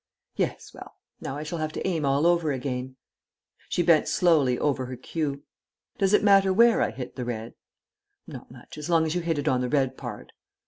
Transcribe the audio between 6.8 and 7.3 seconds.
I hit the